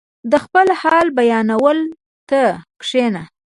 •د 0.31 0.33
خپل 0.43 0.67
حال 0.81 1.07
بیانولو 1.17 1.85
ته 2.29 2.41
کښېنه. 2.81 3.23